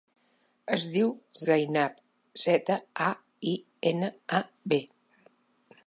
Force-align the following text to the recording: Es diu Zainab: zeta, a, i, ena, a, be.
Es 0.77 0.85
diu 0.95 1.11
Zainab: 1.41 1.99
zeta, 2.45 2.79
a, 3.09 3.13
i, 3.53 3.55
ena, 3.93 4.11
a, 4.41 4.43
be. 4.75 4.83